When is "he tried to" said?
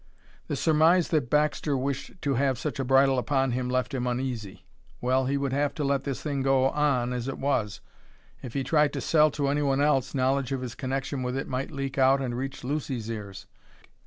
8.55-8.99